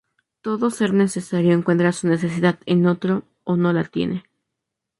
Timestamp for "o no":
3.43-3.71